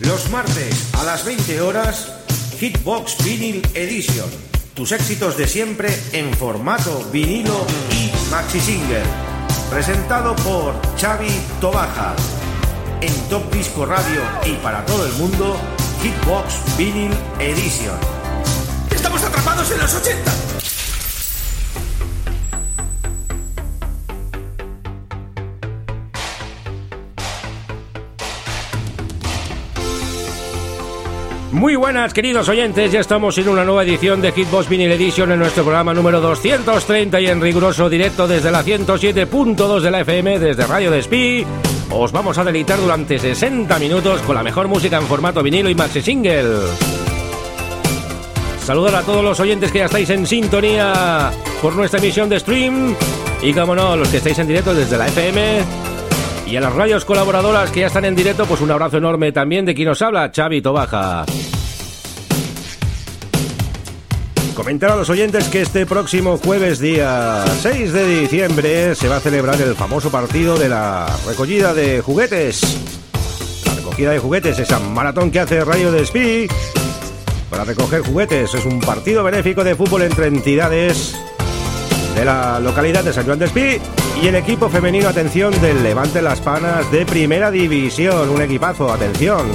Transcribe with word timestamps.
Los 0.00 0.30
martes 0.30 0.94
a 0.94 1.04
las 1.04 1.26
20 1.26 1.60
horas, 1.60 2.10
Hitbox 2.58 3.22
Vinyl 3.22 3.62
Edition. 3.74 4.28
Tus 4.72 4.92
éxitos 4.92 5.36
de 5.36 5.46
siempre 5.46 5.94
en 6.12 6.32
formato 6.32 7.06
vinilo 7.12 7.66
y 7.92 8.10
maxi 8.30 8.60
single. 8.60 9.02
Presentado 9.68 10.34
por 10.36 10.74
Xavi 10.98 11.30
Tobaja. 11.60 12.14
En 13.02 13.12
Top 13.28 13.52
Disco 13.52 13.84
Radio 13.84 14.22
y 14.46 14.52
para 14.62 14.86
todo 14.86 15.04
el 15.04 15.12
mundo, 15.12 15.58
Hitbox 16.02 16.78
Vinyl 16.78 17.12
Edition. 17.38 17.98
¡Estamos 18.90 19.22
atrapados 19.22 19.70
en 19.70 19.80
los 19.80 19.94
80! 19.94 20.39
Muy 31.60 31.76
buenas, 31.76 32.14
queridos 32.14 32.48
oyentes. 32.48 32.90
Ya 32.90 33.00
estamos 33.00 33.36
en 33.36 33.46
una 33.46 33.66
nueva 33.66 33.82
edición 33.82 34.22
de 34.22 34.32
Hitbox 34.32 34.66
Vinyl 34.66 34.92
Edition 34.92 35.30
en 35.30 35.40
nuestro 35.40 35.62
programa 35.62 35.92
número 35.92 36.18
230 36.18 37.20
y 37.20 37.26
en 37.26 37.38
riguroso 37.38 37.90
directo 37.90 38.26
desde 38.26 38.50
la 38.50 38.64
107.2 38.64 39.80
de 39.82 39.90
la 39.90 40.00
FM, 40.00 40.38
desde 40.38 40.66
Radio 40.66 40.90
Despí. 40.90 41.44
Os 41.90 42.12
vamos 42.12 42.38
a 42.38 42.44
deleitar 42.44 42.80
durante 42.80 43.18
60 43.18 43.78
minutos 43.78 44.22
con 44.22 44.36
la 44.36 44.42
mejor 44.42 44.68
música 44.68 44.96
en 44.96 45.02
formato 45.02 45.42
vinilo 45.42 45.68
y 45.68 45.74
maxi 45.74 46.00
single. 46.00 46.60
Saludar 48.64 48.94
a 48.94 49.02
todos 49.02 49.22
los 49.22 49.38
oyentes 49.38 49.70
que 49.70 49.80
ya 49.80 49.84
estáis 49.84 50.08
en 50.08 50.26
sintonía 50.26 51.30
por 51.60 51.76
nuestra 51.76 52.00
emisión 52.00 52.30
de 52.30 52.40
stream 52.40 52.96
y, 53.42 53.52
como 53.52 53.74
no, 53.74 53.96
los 53.96 54.08
que 54.08 54.16
estáis 54.16 54.38
en 54.38 54.48
directo 54.48 54.72
desde 54.72 54.96
la 54.96 55.08
FM 55.08 55.89
y 56.50 56.56
a 56.56 56.60
las 56.60 56.74
radios 56.74 57.04
colaboradoras 57.04 57.70
que 57.70 57.80
ya 57.80 57.86
están 57.86 58.04
en 58.04 58.16
directo, 58.16 58.44
pues 58.44 58.60
un 58.60 58.70
abrazo 58.72 58.96
enorme 58.96 59.30
también 59.30 59.64
de 59.64 59.74
quien 59.74 59.86
nos 59.86 60.02
habla, 60.02 60.32
Xavi 60.34 60.60
Tobaja. 60.60 61.24
Comentar 64.54 64.90
a 64.90 64.96
los 64.96 65.08
oyentes 65.08 65.48
que 65.48 65.62
este 65.62 65.86
próximo 65.86 66.38
jueves 66.38 66.80
día 66.80 67.44
6 67.60 67.92
de 67.92 68.20
diciembre 68.20 68.94
se 68.96 69.08
va 69.08 69.16
a 69.16 69.20
celebrar 69.20 69.60
el 69.60 69.76
famoso 69.76 70.10
partido 70.10 70.58
de 70.58 70.68
la 70.68 71.06
recogida 71.26 71.72
de 71.72 72.00
juguetes. 72.00 72.62
La 73.66 73.74
recogida 73.74 74.10
de 74.10 74.18
juguetes, 74.18 74.58
esa 74.58 74.80
maratón 74.80 75.30
que 75.30 75.40
hace 75.40 75.64
Radio 75.64 75.92
Despí 75.92 76.48
para 77.48 77.64
recoger 77.64 78.02
juguetes. 78.02 78.54
Es 78.54 78.64
un 78.64 78.80
partido 78.80 79.22
benéfico 79.22 79.62
de 79.62 79.76
fútbol 79.76 80.02
entre 80.02 80.26
entidades 80.26 81.14
de 82.16 82.24
la 82.24 82.58
localidad 82.58 83.04
de 83.04 83.12
San 83.12 83.24
Juan 83.24 83.38
de 83.38 83.46
Espí 83.46 83.80
y 84.22 84.26
el 84.26 84.34
equipo 84.34 84.68
femenino, 84.68 85.08
atención, 85.08 85.58
del 85.60 85.82
Levante 85.82 86.20
Las 86.22 86.40
Panas 86.40 86.90
de 86.92 87.06
Primera 87.06 87.50
División. 87.50 88.28
Un 88.30 88.42
equipazo, 88.42 88.92
atención. 88.92 89.46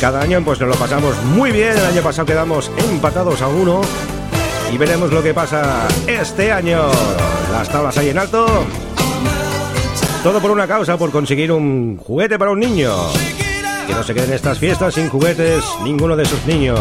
Cada 0.00 0.20
año 0.20 0.40
pues 0.44 0.60
nos 0.60 0.68
lo 0.68 0.74
pasamos 0.76 1.16
muy 1.24 1.50
bien. 1.50 1.76
El 1.76 1.84
año 1.84 2.02
pasado 2.02 2.26
quedamos 2.26 2.70
empatados 2.90 3.42
a 3.42 3.48
uno. 3.48 3.80
Y 4.72 4.76
veremos 4.76 5.12
lo 5.12 5.22
que 5.22 5.34
pasa 5.34 5.88
este 6.06 6.52
año. 6.52 6.82
Las 7.52 7.68
tablas 7.68 7.96
ahí 7.98 8.10
en 8.10 8.18
alto. 8.18 8.46
Todo 10.22 10.40
por 10.40 10.50
una 10.50 10.66
causa, 10.66 10.96
por 10.96 11.10
conseguir 11.10 11.50
un 11.52 11.96
juguete 11.96 12.38
para 12.38 12.50
un 12.50 12.60
niño. 12.60 12.92
Que 13.86 13.94
no 13.94 14.02
se 14.02 14.14
queden 14.14 14.32
estas 14.32 14.58
fiestas 14.58 14.94
sin 14.94 15.08
juguetes 15.08 15.64
ninguno 15.82 16.16
de 16.16 16.26
sus 16.26 16.44
niños. 16.44 16.78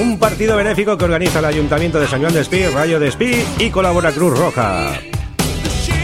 Un 0.00 0.18
partido 0.18 0.56
benéfico 0.56 0.98
que 0.98 1.04
organiza 1.04 1.38
el 1.38 1.46
Ayuntamiento 1.46 1.98
de 1.98 2.06
San 2.06 2.20
Juan 2.20 2.34
de 2.34 2.40
Espí, 2.40 2.66
Rayo 2.66 3.00
de 3.00 3.08
Espí 3.08 3.44
y 3.58 3.70
colabora 3.70 4.12
Cruz 4.12 4.38
Roja. 4.38 4.92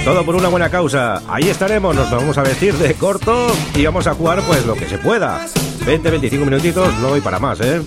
Todo 0.04 0.24
por 0.24 0.34
una 0.34 0.48
buena 0.48 0.70
causa. 0.70 1.22
Ahí 1.28 1.48
estaremos, 1.48 1.94
nos 1.94 2.10
vamos 2.10 2.36
a 2.38 2.42
vestir 2.42 2.74
de 2.74 2.94
corto 2.94 3.48
y 3.74 3.84
vamos 3.84 4.06
a 4.06 4.14
jugar 4.14 4.40
pues 4.46 4.64
lo 4.66 4.74
que 4.74 4.88
se 4.88 4.98
pueda. 4.98 5.46
20, 5.84 6.10
25 6.10 6.44
minutitos, 6.44 6.94
no 7.00 7.10
voy 7.10 7.20
para 7.20 7.38
más, 7.38 7.60
¿eh? 7.60 7.82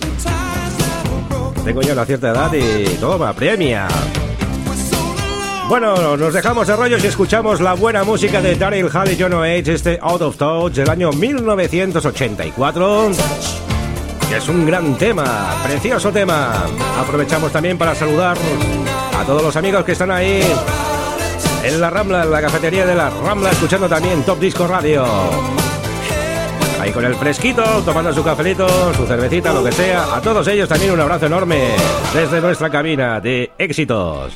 Tengo 1.64 1.82
ya 1.82 1.92
una 1.92 2.04
cierta 2.04 2.30
edad 2.30 2.52
y 2.52 2.84
toma, 3.00 3.32
premia. 3.32 3.88
Bueno, 5.68 6.16
nos 6.16 6.32
dejamos 6.32 6.68
de 6.68 6.76
rollos 6.76 7.02
y 7.02 7.08
escuchamos 7.08 7.60
la 7.60 7.74
buena 7.74 8.04
música 8.04 8.40
de 8.40 8.54
Daryl 8.54 8.88
Hall 8.94 9.10
y 9.10 9.16
John 9.20 9.34
Oates, 9.34 9.68
este 9.68 9.98
Out 10.00 10.22
of 10.22 10.36
Touch 10.36 10.74
del 10.74 10.88
año 10.88 11.10
1984 11.10 13.10
que 14.28 14.36
es 14.36 14.48
un 14.48 14.66
gran 14.66 14.96
tema, 14.96 15.56
precioso 15.64 16.12
tema. 16.12 16.64
Aprovechamos 16.98 17.52
también 17.52 17.78
para 17.78 17.94
saludar 17.94 18.36
a 19.16 19.24
todos 19.24 19.42
los 19.42 19.56
amigos 19.56 19.84
que 19.84 19.92
están 19.92 20.10
ahí 20.10 20.42
en 21.62 21.80
la 21.80 21.90
Rambla, 21.90 22.22
en 22.24 22.30
la 22.30 22.40
cafetería 22.40 22.86
de 22.86 22.94
la 22.94 23.10
Rambla, 23.10 23.50
escuchando 23.50 23.88
también 23.88 24.22
Top 24.22 24.38
Disco 24.38 24.66
Radio. 24.66 25.04
Ahí 26.80 26.92
con 26.92 27.04
el 27.04 27.14
fresquito, 27.14 27.62
tomando 27.84 28.12
su 28.12 28.22
cafelito, 28.22 28.94
su 28.94 29.06
cervecita, 29.06 29.52
lo 29.52 29.64
que 29.64 29.72
sea. 29.72 30.16
A 30.16 30.20
todos 30.20 30.46
ellos 30.48 30.68
también 30.68 30.92
un 30.92 31.00
abrazo 31.00 31.26
enorme 31.26 31.70
desde 32.12 32.40
nuestra 32.40 32.70
cabina 32.70 33.20
de 33.20 33.52
éxitos. 33.58 34.32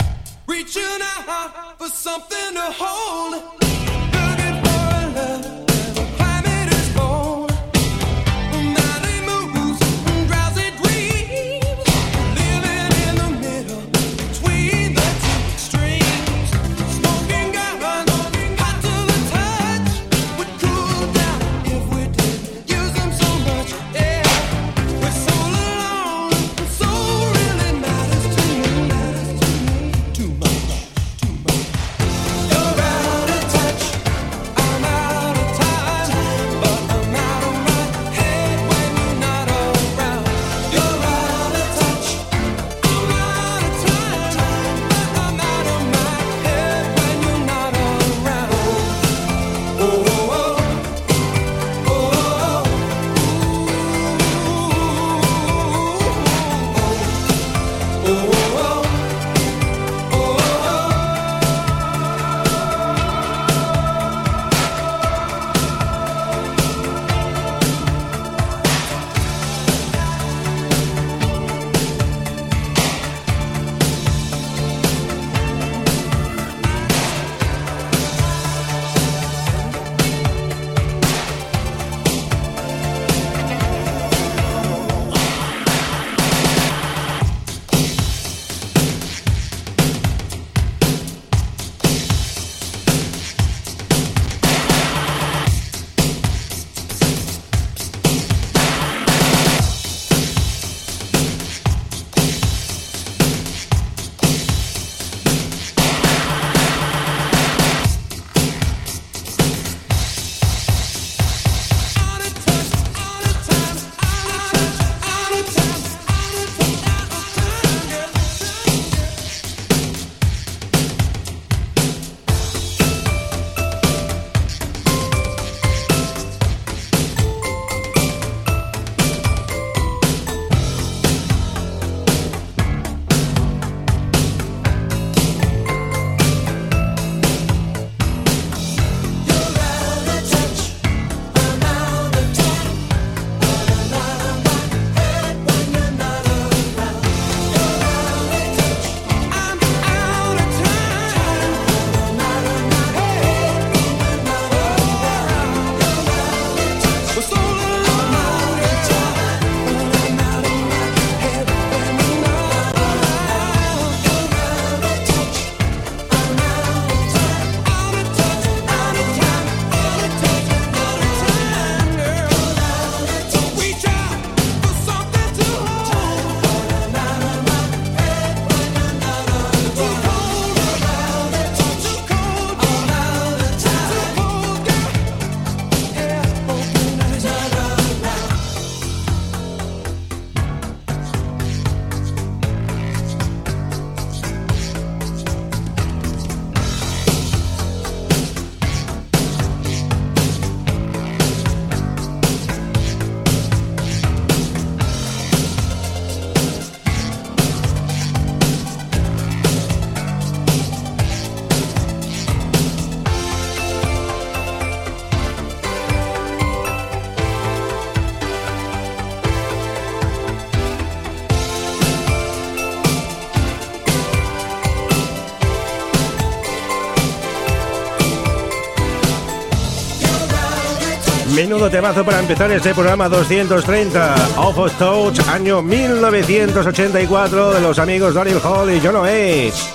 Menudo 231.50 231.68
temazo 231.68 232.04
para 232.04 232.20
empezar 232.20 232.52
este 232.52 232.72
programa 232.74 233.08
230. 233.08 234.14
Off 234.36 234.56
of 234.56 234.72
Touch, 234.78 235.18
año 235.26 235.60
1984, 235.60 237.54
de 237.54 237.60
los 237.60 237.76
amigos 237.80 238.14
Daryl 238.14 238.38
Hall 238.38 238.72
y 238.72 238.80
John 238.80 238.94
Oates. 238.94 239.74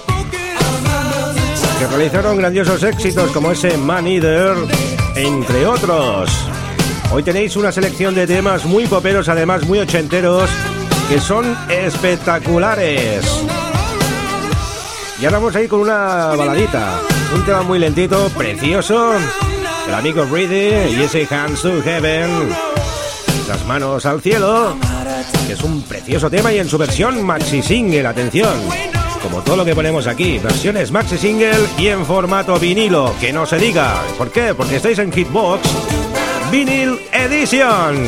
Que 1.77 1.87
realizaron 1.87 2.37
grandiosos 2.37 2.81
éxitos 2.81 3.29
como 3.31 3.51
ese 3.51 3.77
Man 3.77 4.07
Eater, 4.07 4.55
entre 5.17 5.67
otros. 5.67 6.31
Hoy 7.11 7.23
tenéis 7.23 7.57
una 7.57 7.73
selección 7.73 8.15
de 8.15 8.25
temas 8.25 8.63
muy 8.63 8.87
poperos, 8.87 9.27
además 9.27 9.65
muy 9.65 9.79
ochenteros, 9.79 10.49
que 11.09 11.19
son 11.19 11.57
espectaculares. 11.67 13.25
Y 15.19 15.25
ahora 15.25 15.39
vamos 15.39 15.53
a 15.57 15.61
ir 15.61 15.67
con 15.67 15.81
una 15.81 16.27
baladita. 16.37 17.01
Un 17.35 17.43
tema 17.43 17.63
muy 17.63 17.79
lentito, 17.79 18.29
precioso. 18.29 19.15
El 19.87 19.93
amigo 19.93 20.25
Reedy 20.25 20.95
y 20.95 21.01
ese 21.01 21.27
Hands 21.29 21.61
to 21.61 21.81
Heaven. 21.81 22.49
Las 23.47 23.65
manos 23.65 24.05
al 24.05 24.21
cielo. 24.21 24.75
Que 25.47 25.53
es 25.53 25.63
un 25.63 25.81
precioso 25.83 26.29
tema 26.29 26.51
y 26.51 26.59
en 26.59 26.67
su 26.67 26.77
versión 26.77 27.23
maxi 27.23 27.61
single, 27.61 28.07
atención. 28.07 28.53
Como 29.21 29.41
todo 29.41 29.57
lo 29.57 29.65
que 29.65 29.75
ponemos 29.75 30.07
aquí, 30.07 30.39
versiones 30.39 30.91
maxi 30.91 31.17
single 31.17 31.57
y 31.77 31.87
en 31.87 32.05
formato 32.05 32.59
vinilo. 32.59 33.13
Que 33.19 33.31
no 33.31 33.45
se 33.45 33.57
diga. 33.57 34.01
¿Por 34.17 34.31
qué? 34.31 34.53
Porque 34.53 34.77
estáis 34.77 34.99
en 34.99 35.11
Hitbox 35.11 35.61
Vinyl 36.51 36.99
Edition. 37.11 38.05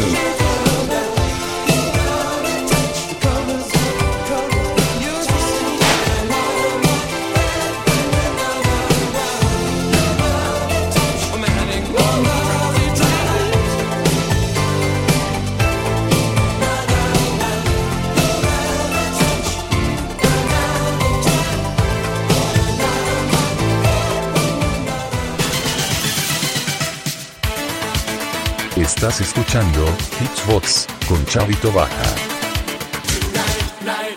Estás 28.97 29.21
escuchando 29.21 29.85
Hitsbox 30.19 30.87
con 31.07 31.23
Chavito 31.27 31.71
Baja. 31.71 32.03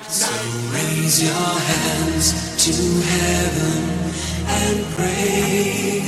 So 0.08 0.32
raise 0.72 1.22
your 1.22 1.34
hands 1.34 2.32
to 2.64 2.72
heaven 3.04 3.84
and 4.48 4.82
pray 4.96 6.00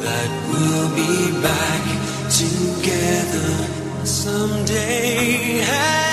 that 0.00 0.30
we'll 0.48 0.88
be 0.96 1.32
back 1.42 1.84
together 2.30 3.52
someday. 4.06 6.11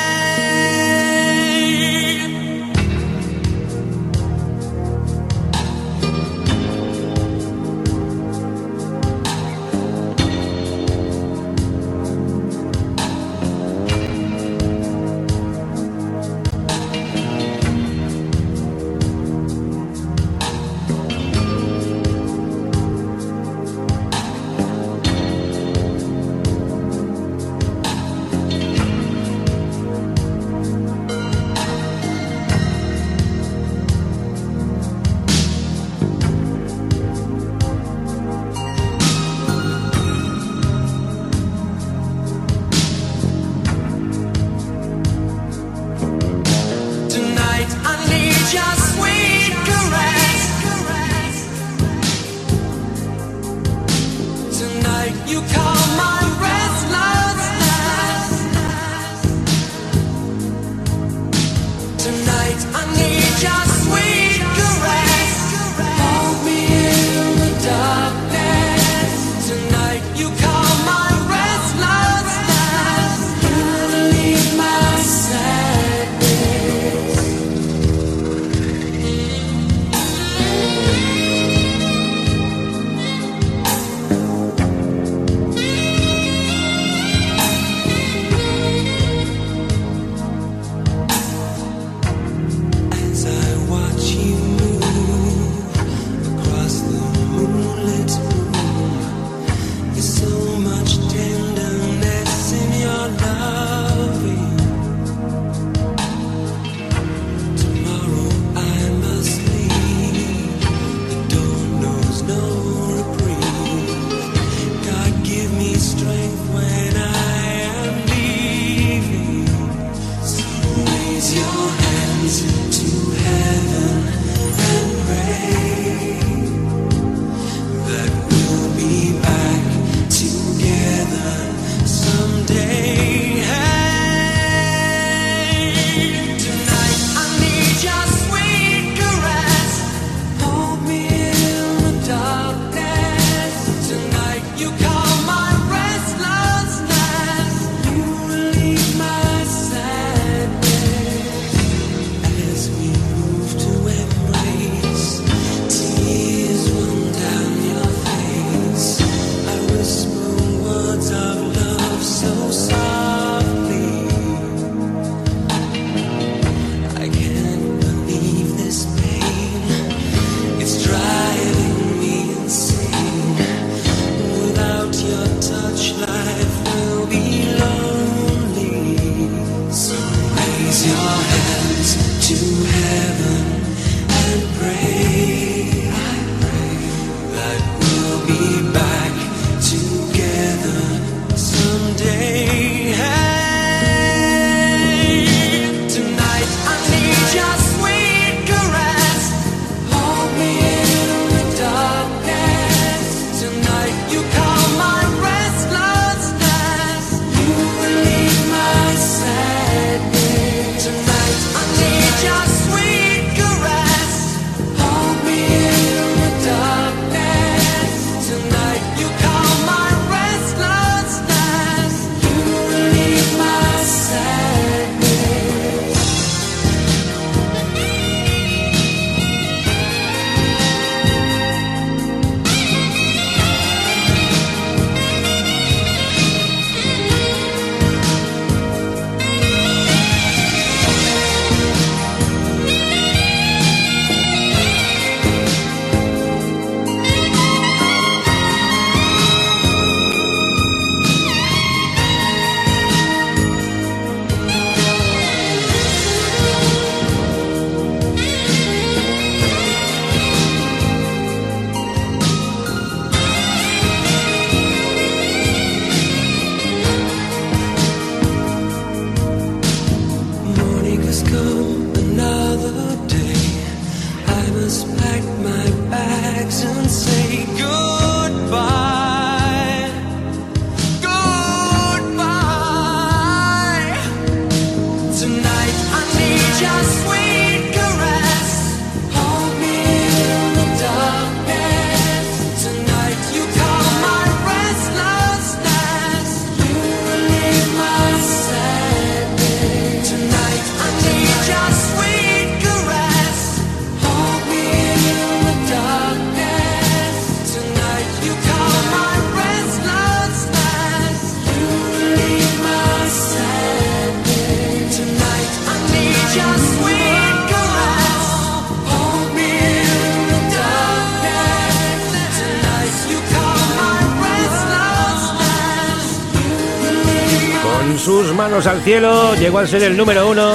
Al 328.68 328.82
cielo, 328.82 329.36
llegó 329.36 329.60
a 329.60 329.68
ser 329.68 329.84
el 329.84 329.96
número 329.96 330.30
uno 330.30 330.54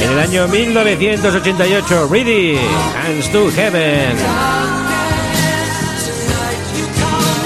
en 0.00 0.10
el 0.10 0.18
año 0.18 0.48
1988. 0.48 2.08
Ready, 2.10 2.56
Hands 2.56 3.32
to 3.32 3.50
Heaven. 3.50 4.16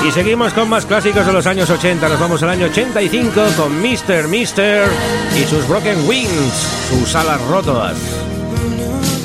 Y 0.06 0.10
seguimos 0.12 0.52
con 0.52 0.68
más 0.68 0.86
clásicos 0.86 1.26
de 1.26 1.32
los 1.32 1.46
años 1.46 1.70
80. 1.70 2.08
Nos 2.08 2.20
vamos 2.20 2.42
al 2.42 2.50
año 2.50 2.66
85 2.66 3.42
con 3.56 3.80
Mr. 3.80 4.28
Mister 4.28 4.88
y 5.36 5.44
sus 5.44 5.66
Broken 5.66 6.08
Wings, 6.08 6.88
sus 6.90 7.14
alas 7.14 7.40
rotas. 7.42 7.96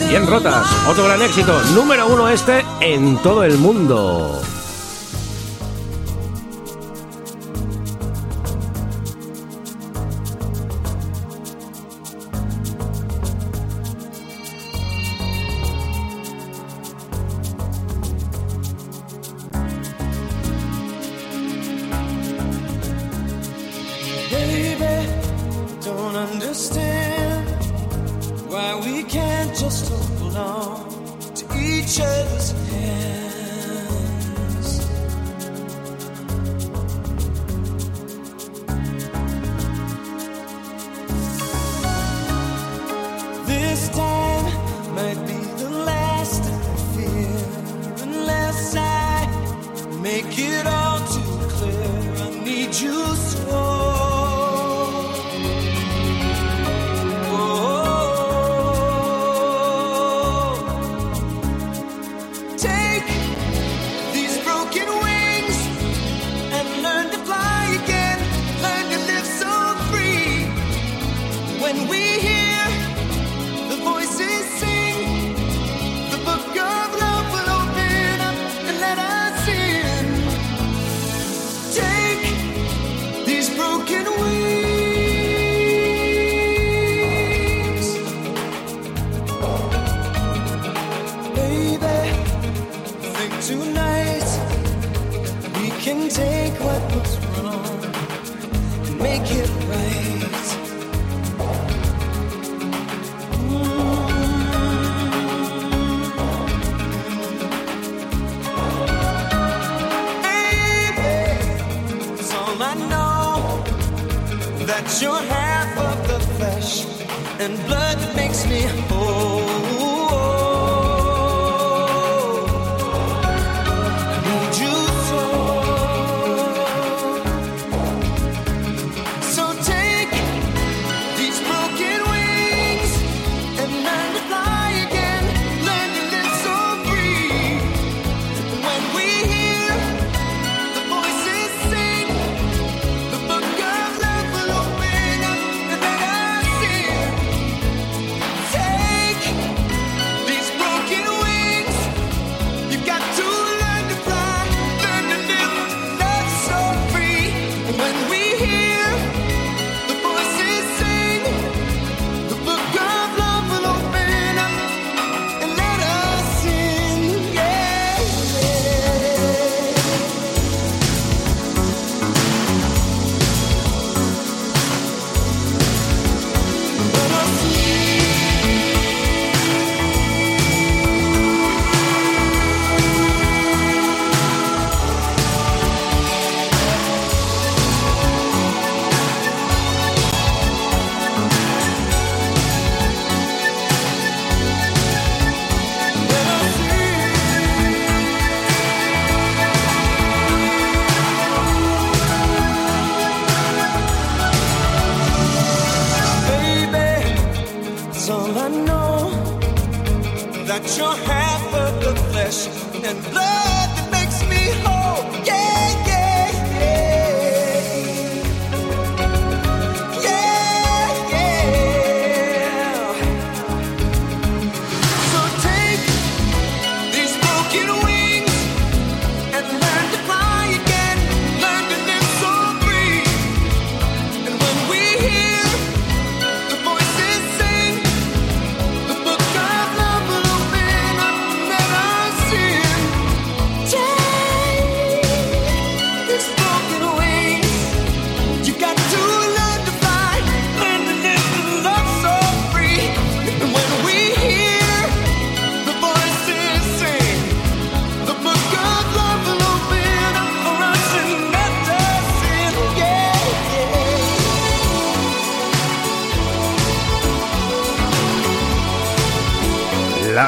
Bien 0.09 0.25
rotas, 0.25 0.65
otro 0.87 1.05
gran 1.05 1.21
éxito, 1.21 1.61
número 1.73 2.07
uno 2.07 2.29
este 2.29 2.63
en 2.81 3.17
todo 3.17 3.43
el 3.43 3.57
mundo. 3.57 4.41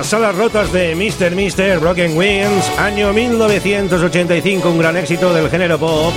Las 0.10 0.36
rotas 0.36 0.72
de 0.72 0.96
Mr. 0.96 1.36
Mister 1.36 1.80
Broken 1.80 2.18
Wings, 2.18 2.72
año 2.80 3.12
1985, 3.12 4.70
un 4.70 4.78
gran 4.78 4.96
éxito 4.96 5.34
del 5.34 5.50
género 5.50 5.78
pop. 5.78 6.14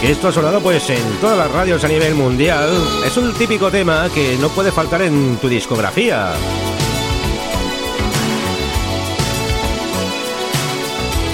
que 0.00 0.12
esto 0.12 0.28
ha 0.28 0.32
sonado 0.32 0.60
pues 0.60 0.88
en 0.88 1.02
todas 1.20 1.36
las 1.36 1.50
radios 1.50 1.82
a 1.82 1.88
nivel 1.88 2.14
mundial. 2.14 2.70
Es 3.04 3.16
un 3.16 3.34
típico 3.34 3.70
tema 3.72 4.08
que 4.14 4.36
no 4.40 4.50
puede 4.50 4.70
faltar 4.70 5.02
en 5.02 5.36
tu 5.38 5.48
discografía. 5.48 6.30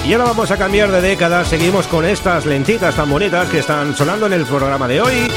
Y 0.05 0.11
ahora 0.13 0.25
vamos 0.25 0.49
a 0.49 0.57
cambiar 0.57 0.91
de 0.91 1.01
década, 1.01 1.45
seguimos 1.45 1.87
con 1.87 2.03
estas 2.03 2.47
lentitas 2.47 2.95
tan 2.95 3.09
bonitas 3.09 3.47
que 3.47 3.59
están 3.59 3.95
sonando 3.95 4.25
en 4.25 4.33
el 4.33 4.45
programa 4.45 4.87
de 4.87 5.01
hoy. 5.01 5.27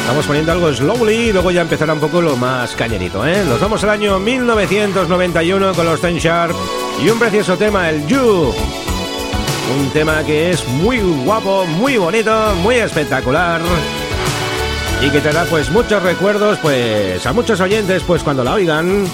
Estamos 0.00 0.26
poniendo 0.26 0.52
algo 0.52 0.72
slowly 0.72 1.14
y 1.14 1.32
luego 1.32 1.50
ya 1.50 1.62
empezará 1.62 1.92
un 1.92 2.00
poco 2.00 2.20
lo 2.20 2.36
más 2.36 2.74
cañerito, 2.74 3.26
¿eh? 3.26 3.44
Nos 3.46 3.60
vamos 3.60 3.82
al 3.84 3.90
año 3.90 4.18
1991 4.18 5.72
con 5.74 5.86
los 5.86 6.00
Ten 6.00 6.18
Sharp 6.18 6.56
y 7.04 7.08
un 7.08 7.18
precioso 7.18 7.56
tema, 7.56 7.88
el 7.90 8.06
You. 8.06 8.52
Un 9.78 9.90
tema 9.92 10.24
que 10.24 10.50
es 10.50 10.66
muy 10.66 10.98
guapo, 10.98 11.64
muy 11.64 11.96
bonito, 11.96 12.54
muy 12.56 12.76
espectacular 12.76 13.60
y 15.02 15.10
que 15.10 15.20
te 15.20 15.32
da 15.32 15.44
pues 15.44 15.70
muchos 15.70 16.02
recuerdos 16.02 16.58
pues 16.58 17.24
a 17.24 17.32
muchos 17.32 17.60
oyentes 17.60 18.02
pues 18.02 18.22
cuando 18.22 18.44
la 18.44 18.54
oigan 18.54 19.06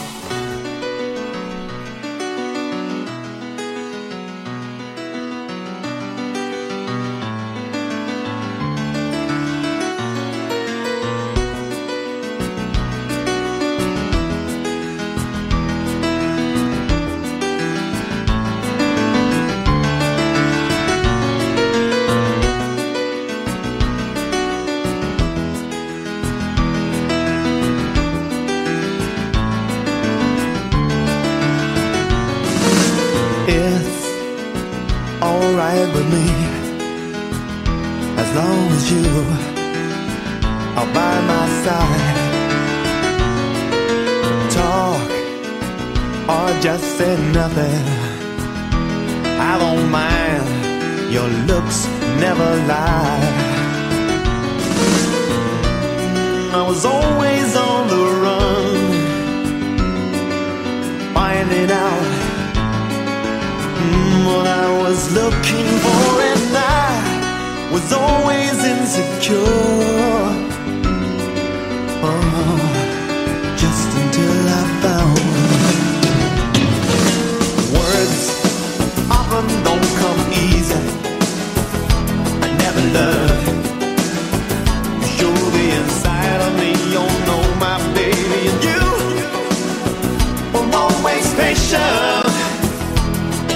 temptation 91.66 92.22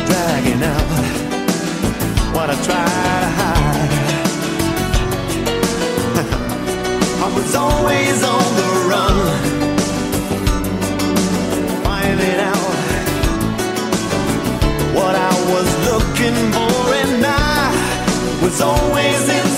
dragging 0.07 0.63
out 0.63 0.91
what 2.35 2.51
I 2.51 2.55
try 2.67 2.85
to 3.25 3.31
hide. 3.39 3.91
I 7.25 7.29
was 7.35 7.55
always 7.55 8.25
on 8.25 8.55
the 8.61 8.69
run, 8.91 9.17
finding 11.85 12.41
out 12.41 12.75
what 14.95 15.15
I 15.15 15.33
was 15.53 15.69
looking 15.89 16.37
for, 16.53 16.95
and 17.03 17.25
I 17.25 18.41
was 18.43 18.61
always 18.61 19.29
in. 19.29 19.50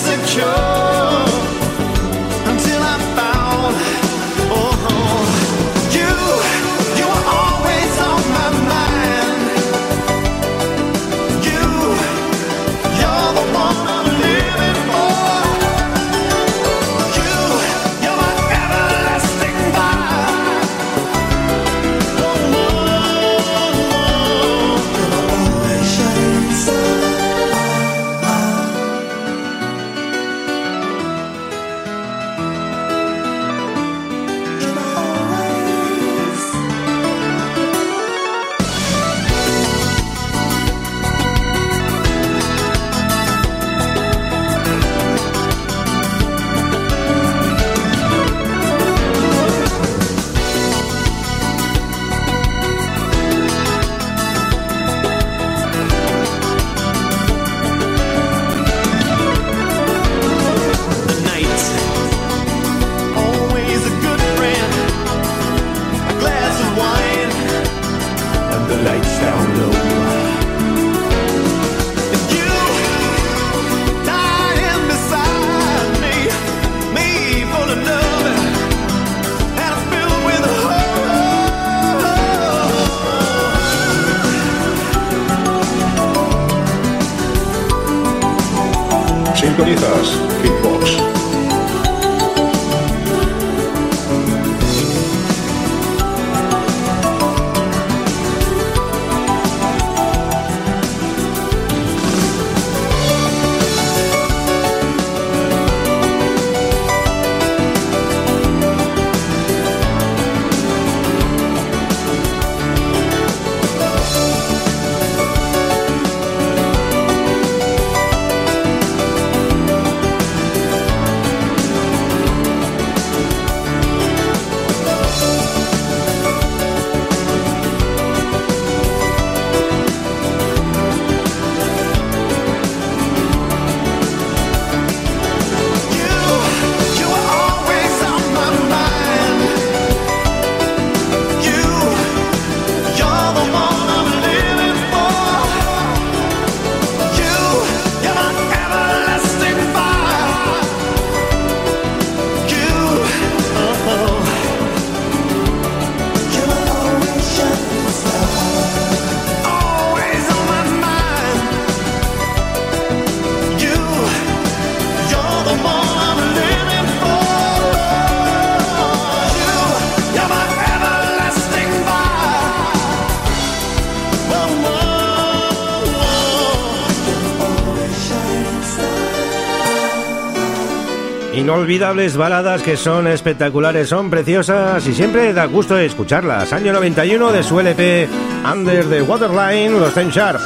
Inolvidables 181.53 182.17
baladas 182.17 182.63
que 182.63 182.75
son 182.75 183.05
espectaculares, 183.05 183.87
son 183.87 184.09
preciosas 184.09 184.87
y 184.87 184.93
siempre 184.93 185.33
da 185.33 185.45
gusto 185.45 185.77
escucharlas. 185.77 186.51
Año 186.51 186.73
91 186.73 187.31
de 187.31 187.43
su 187.43 187.59
LP 187.59 188.09
Under 188.51 188.83
the 188.89 189.03
Waterline, 189.03 189.79
los 189.79 189.93
Ten 189.93 190.09
Sharp. 190.09 190.41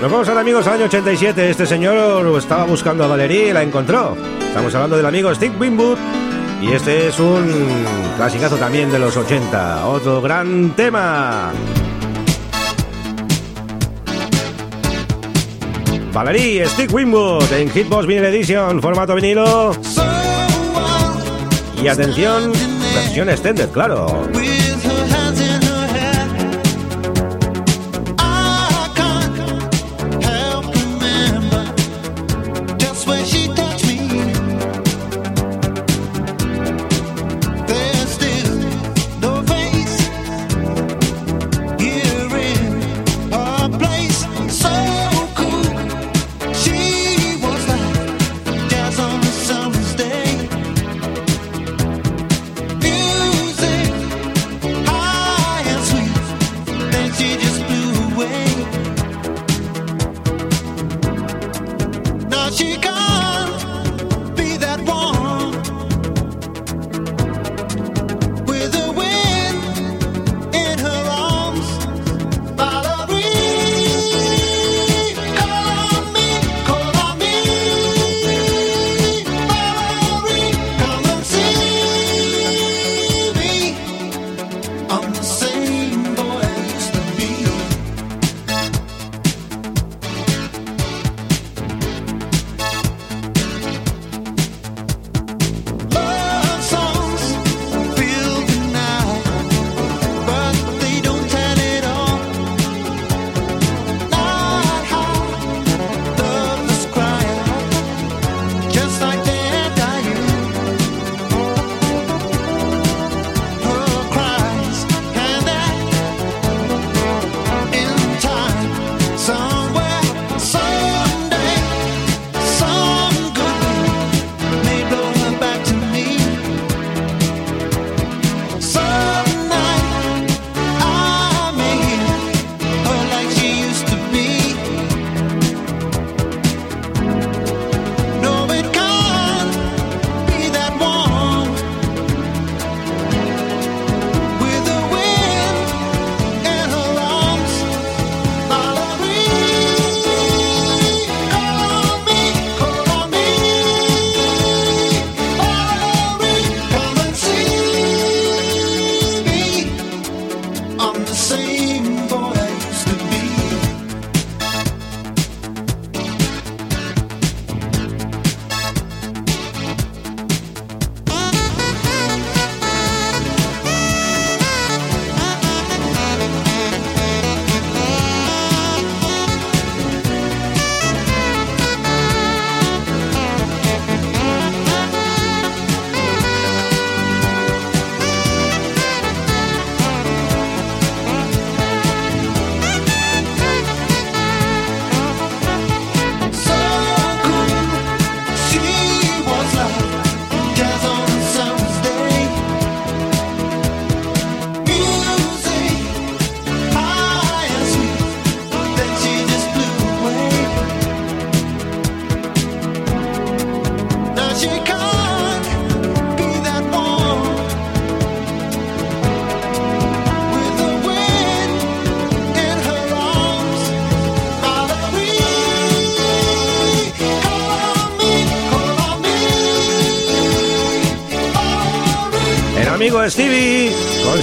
Nos 0.00 0.10
vamos 0.10 0.26
ahora 0.30 0.40
amigos 0.40 0.66
al 0.66 0.74
año 0.76 0.86
87. 0.86 1.50
Este 1.50 1.66
señor 1.66 2.26
estaba 2.38 2.64
buscando 2.64 3.04
a 3.04 3.06
Valerie 3.08 3.50
y 3.50 3.52
la 3.52 3.62
encontró. 3.62 4.16
Estamos 4.40 4.74
hablando 4.74 4.96
del 4.96 5.06
amigo 5.06 5.32
Steve 5.34 5.54
Winwood. 5.60 5.98
Y 6.62 6.72
este 6.72 7.08
es 7.08 7.20
un 7.20 7.46
clasicazo 8.16 8.56
también 8.56 8.90
de 8.90 8.98
los 8.98 9.14
80. 9.14 9.86
Otro 9.86 10.22
gran 10.22 10.70
tema. 10.70 11.52
Valerie, 16.18 16.68
Stick 16.68 16.92
Winwood 16.92 17.52
en 17.52 17.70
Hitbox 17.70 18.04
Vinyl 18.04 18.24
Edition, 18.24 18.82
formato 18.82 19.14
vinilo. 19.14 19.70
Y 21.80 21.86
atención, 21.86 22.52
versión 22.92 23.30
extended, 23.30 23.68
claro. 23.70 24.28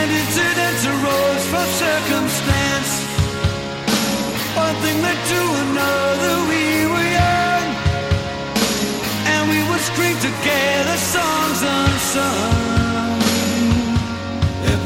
And 0.00 0.06
incidents 0.16 0.82
arose 0.88 1.44
from 1.52 1.68
circumstance. 1.76 2.90
One 4.56 4.76
thing 4.80 4.96
led 5.04 5.20
to 5.28 5.40
another. 5.60 6.07
It 12.08 12.16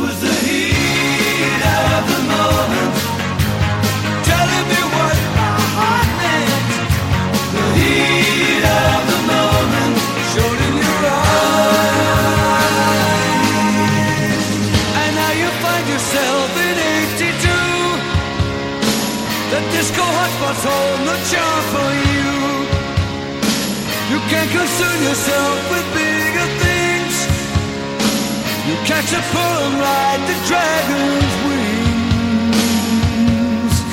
was 0.02 0.16
the 0.20 0.34
heat 0.42 1.62
of 1.62 2.02
the 2.10 2.20
moment, 2.34 2.94
telling 4.26 4.66
me 4.72 4.80
what 4.90 5.16
my 5.38 5.54
heart 5.76 6.08
meant. 6.18 6.66
The 7.54 7.64
heat 7.78 8.64
of 8.66 9.00
the 9.12 9.20
moment 9.30 9.94
showed 10.34 10.60
in 10.66 10.74
your 10.82 11.02
eyes, 11.14 12.26
and 15.02 15.12
now 15.14 15.32
you 15.40 15.48
find 15.62 15.84
yourself 15.94 16.50
in 16.66 16.74
'82. 16.74 17.54
The 19.52 19.60
disco 19.70 20.02
hotspots 20.02 20.64
hold 20.66 21.06
charm 21.30 21.62
for 21.70 21.90
you. 22.10 22.34
You 24.10 24.18
can't 24.26 24.50
concern 24.50 24.98
yourself 25.06 25.58
with 25.70 25.88
me. 25.94 26.11
Catch 28.84 29.12
a 29.12 29.16
Catapult 29.16 29.74
ride 29.80 30.22
the 30.26 30.34
dragon's 30.48 31.34
wings. 31.46 31.74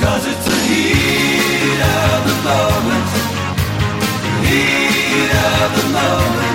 Cause 0.01 0.25
it's 0.25 0.45
the 0.45 0.59
heat 0.67 1.79
of 1.79 2.25
the 2.29 2.37
moment. 2.49 3.09
The 4.33 4.49
heat 4.49 5.31
of 5.31 5.69
the 5.77 5.85
moment. 5.93 6.48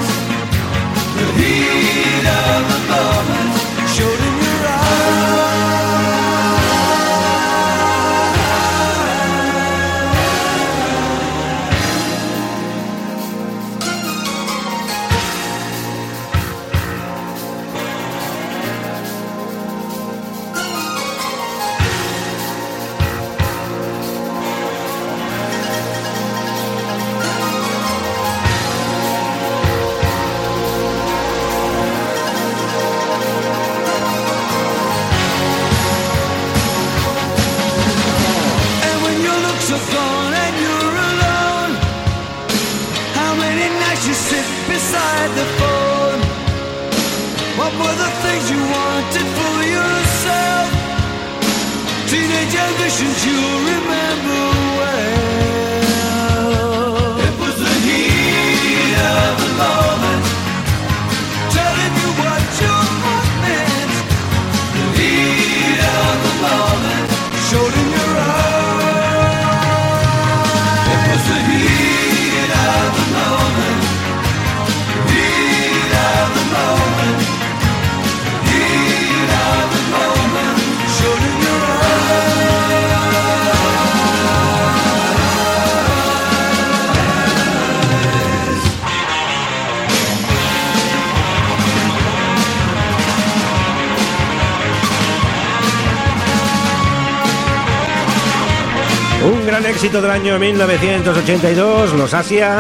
del 100.01 100.11
año 100.11 100.39
1982, 100.39 101.93
Los 101.93 102.15
Asia. 102.15 102.59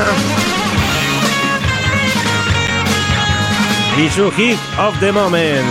Y 3.99 4.09
su 4.11 4.31
hit 4.31 4.59
of 4.79 4.99
the 5.01 5.11
moment. 5.11 5.66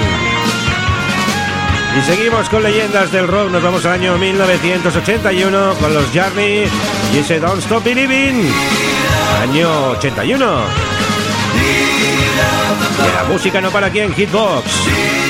Y 1.97 2.01
seguimos 2.01 2.49
con 2.49 2.63
leyendas 2.63 3.11
del 3.11 3.27
rock. 3.27 3.49
Nos 3.49 3.63
vamos 3.63 3.85
al 3.85 3.93
año 3.93 4.17
1981 4.17 5.75
con 5.79 5.93
los 5.93 6.05
Journey 6.13 6.65
y 7.13 7.17
ese 7.17 7.39
Don't 7.39 7.59
Stop 7.59 7.83
Believing. 7.83 8.49
Año 9.41 9.91
81. 9.91 10.63
Y 12.99 13.15
la 13.15 13.23
música 13.31 13.61
no 13.61 13.71
para 13.71 13.87
aquí 13.87 13.99
en 14.01 14.13
Hitbox. 14.13 15.22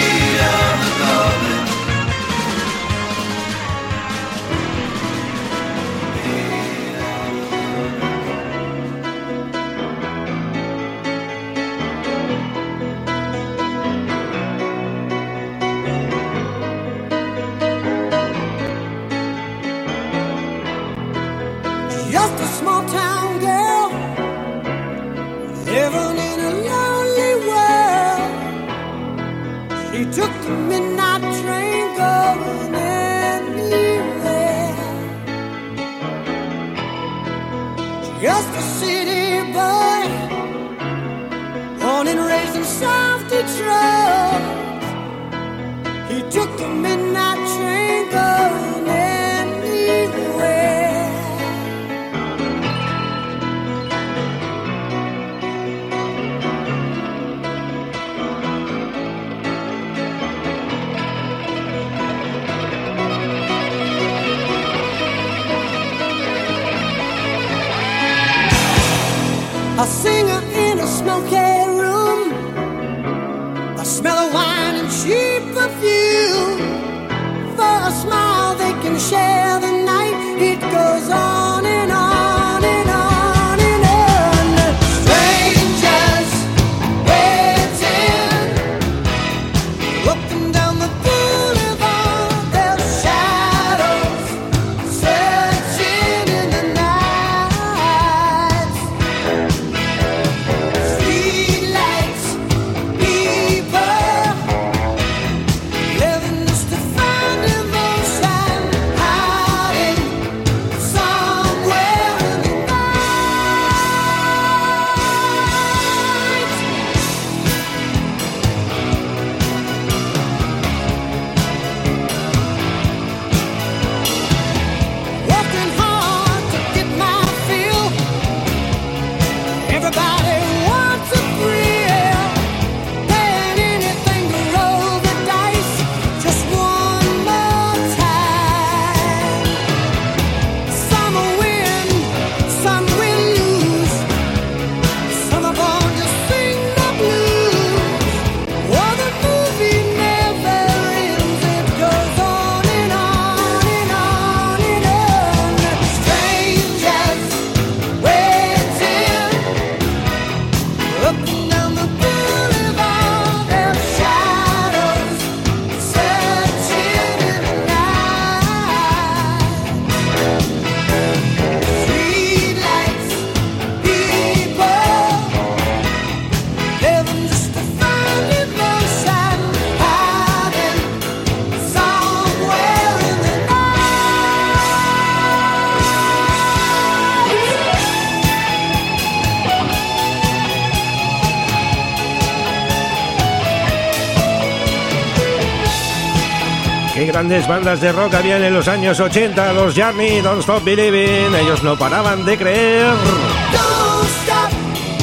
Bandas 197.47 197.81
de 197.81 197.91
rock 197.91 198.13
habían 198.13 198.43
en 198.43 198.53
los 198.53 198.67
años 198.67 198.99
80, 198.99 199.53
los 199.53 199.73
Journey, 199.75 200.21
Don't 200.21 200.41
Stop 200.41 200.63
Believing, 200.63 201.33
ellos 201.33 201.63
no 201.63 201.75
paraban 201.75 202.23
de 202.23 202.37
creer. 202.37 202.93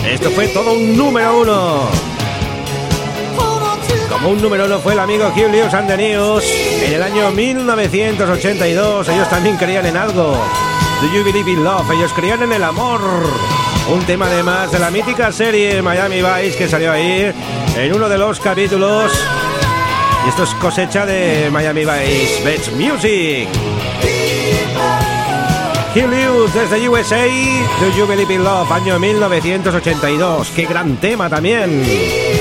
Esto 0.06 0.30
fue 0.30 0.46
todo 0.48 0.74
un 0.74 0.96
número 0.96 1.40
uno. 1.40 1.88
Como 4.08 4.28
un 4.28 4.40
número 4.40 4.66
uno 4.66 4.78
fue 4.78 4.92
el 4.92 5.00
amigo 5.00 5.32
Julius 5.34 5.74
and 5.74 5.88
the 5.88 5.96
News 5.96 6.44
en 6.44 6.92
el 6.92 7.02
año 7.02 7.32
1982. 7.32 9.08
Ellos 9.08 9.28
también 9.28 9.56
creían 9.56 9.86
en 9.86 9.96
algo. 9.96 10.40
Do 11.00 11.12
You 11.12 11.24
Believe 11.24 11.50
in 11.50 11.64
Love? 11.64 11.90
Ellos 11.90 12.12
creían 12.12 12.44
en 12.44 12.52
el 12.52 12.62
amor. 12.62 13.00
Un 13.92 14.04
tema 14.04 14.26
además 14.26 14.70
de 14.70 14.78
la 14.78 14.90
mítica 14.90 15.32
serie 15.32 15.82
Miami 15.82 16.22
Vice 16.22 16.56
que 16.56 16.68
salió 16.68 16.92
ahí 16.92 17.32
en 17.76 17.92
uno 17.92 18.08
de 18.08 18.18
los 18.18 18.38
capítulos. 18.38 19.12
Y 20.24 20.28
esto 20.28 20.42
es 20.42 20.54
cosecha 20.54 21.06
de 21.06 21.48
Miami 21.50 21.84
Vice 21.84 22.42
Best 22.44 22.72
Music. 22.72 23.48
Hugh 25.94 26.50
desde 26.52 26.88
USA, 26.88 27.26
Do 27.26 28.32
in 28.32 28.44
Love, 28.44 28.70
año 28.70 28.98
1982. 28.98 30.50
Qué 30.54 30.64
gran 30.66 30.96
tema 30.96 31.28
también. 31.28 32.39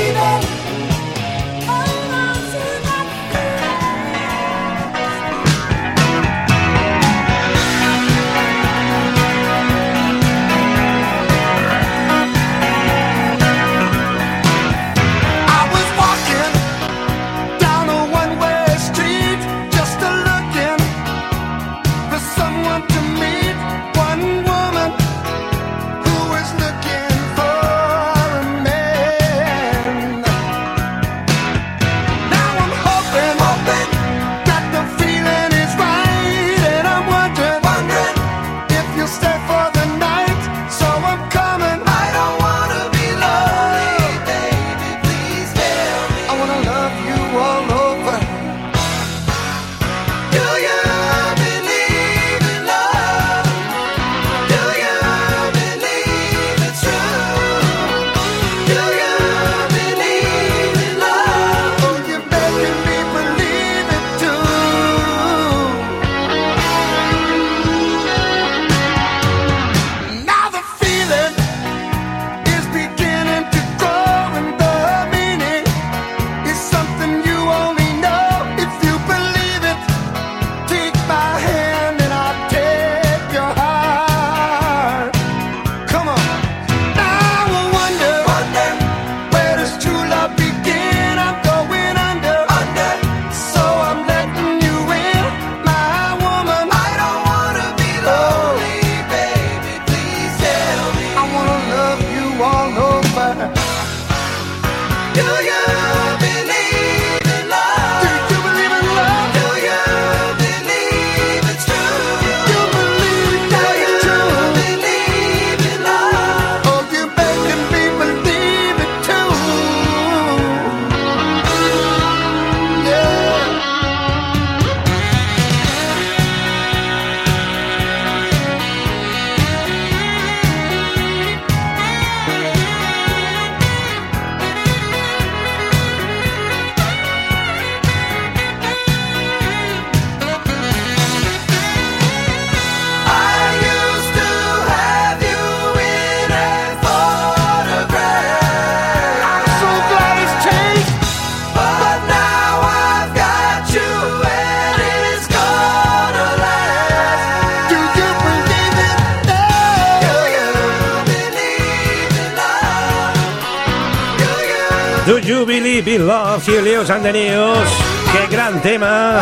Julius 166.89 166.91
and 166.91 167.03
the 167.03 167.13
News. 167.13 167.69
Qué 168.11 168.35
gran 168.35 168.61
tema 168.61 169.21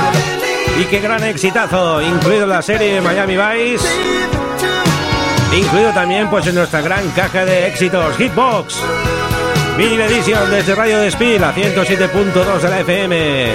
y 0.79 0.85
qué 0.85 0.99
gran 0.99 1.23
exitazo, 1.23 2.01
incluido 2.01 2.47
la 2.47 2.61
serie 2.61 3.01
Miami 3.01 3.35
Vice. 3.35 3.85
Incluido 5.53 5.91
también 5.91 6.29
pues 6.29 6.47
en 6.47 6.55
nuestra 6.55 6.81
gran 6.81 7.09
caja 7.11 7.45
de 7.45 7.67
éxitos 7.67 8.15
Hitbox. 8.17 8.81
Mini 9.77 9.95
edición 9.95 10.49
desde 10.49 10.75
Radio 10.75 10.99
Despil 10.99 11.43
a 11.43 11.53
107.2 11.53 12.59
de 12.61 12.69
la 12.69 12.79
FM. 12.79 13.47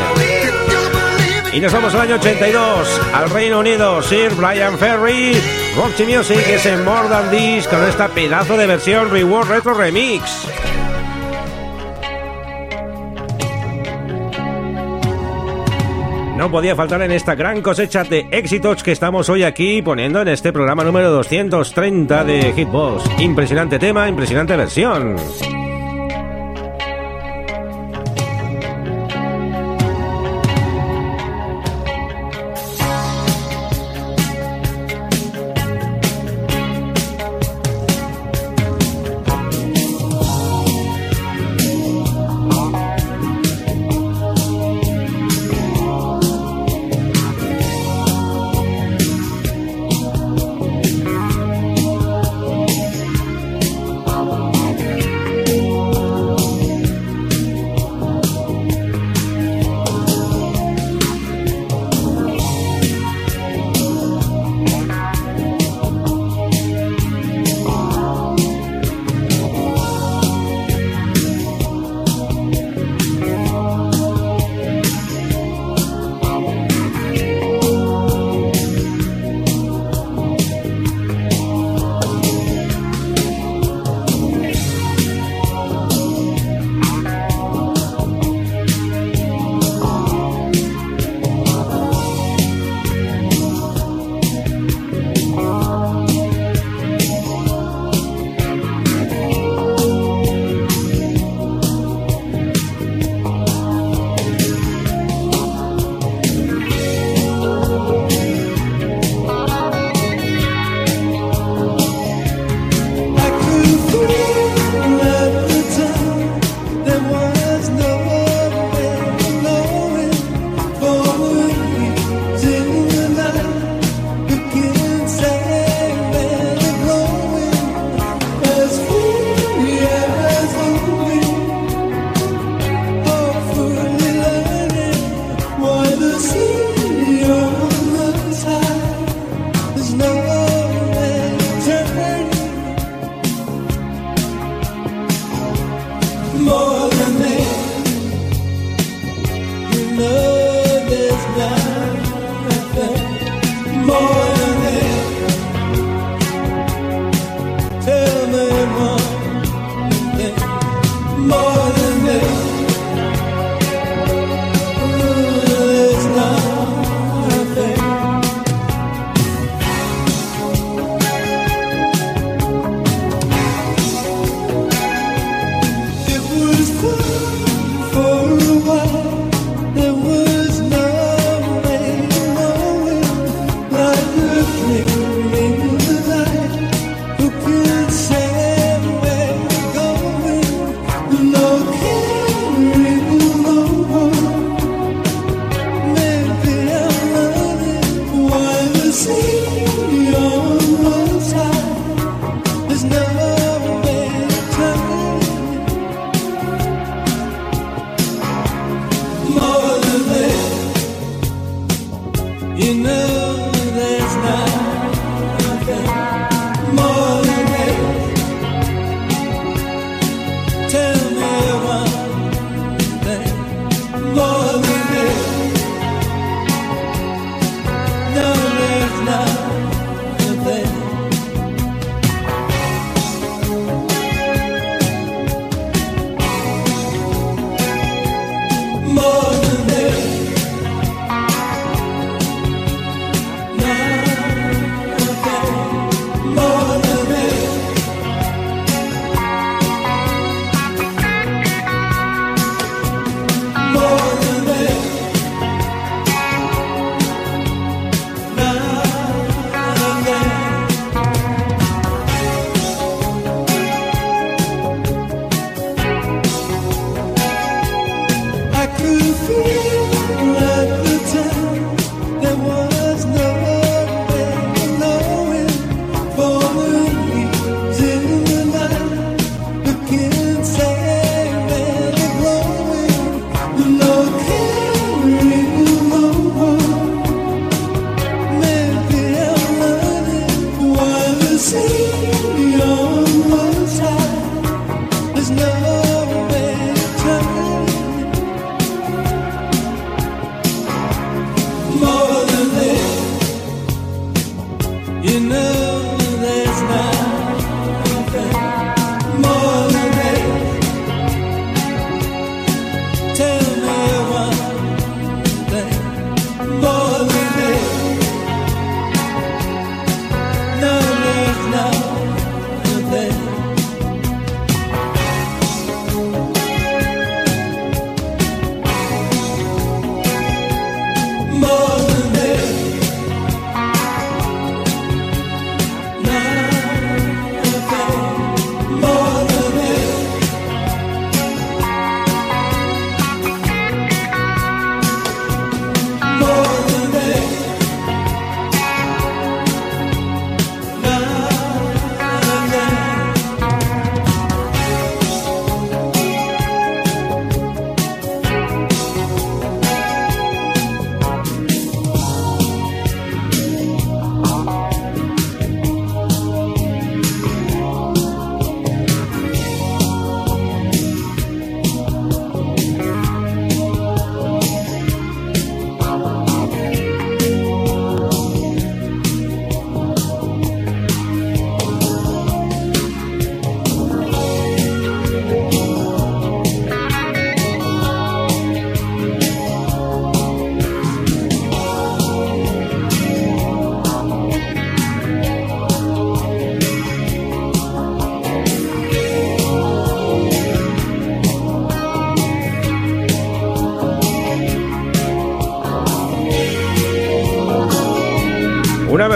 Y 1.54 1.60
nos 1.60 1.72
vamos 1.72 1.94
al 1.94 2.02
año 2.02 2.16
82, 2.16 3.00
al 3.14 3.30
Reino 3.30 3.60
Unido, 3.60 4.02
Sir 4.02 4.34
Brian 4.34 4.78
Ferry, 4.78 5.40
Roxy 5.76 6.04
Music 6.04 6.46
es 6.48 6.66
en 6.66 6.84
More 6.84 7.08
Than 7.08 7.30
This 7.30 7.66
con 7.66 7.82
esta 7.84 8.08
pedazo 8.08 8.56
de 8.56 8.66
versión 8.66 9.10
Reward 9.10 9.48
Retro 9.48 9.74
Remix. 9.74 10.48
No 16.42 16.50
podía 16.50 16.74
faltar 16.74 17.00
en 17.02 17.12
esta 17.12 17.36
gran 17.36 17.62
cosecha 17.62 18.02
de 18.02 18.26
éxitos 18.32 18.82
que 18.82 18.90
estamos 18.90 19.28
hoy 19.28 19.44
aquí 19.44 19.80
poniendo 19.80 20.20
en 20.22 20.26
este 20.26 20.52
programa 20.52 20.82
número 20.82 21.08
230 21.12 22.24
de 22.24 22.52
Hitbox. 22.52 23.04
Impresionante 23.20 23.78
tema, 23.78 24.08
impresionante 24.08 24.56
versión. 24.56 25.61